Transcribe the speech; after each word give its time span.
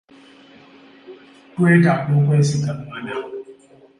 Twetaaga 1.53 1.93
okwesigangana. 2.19 3.13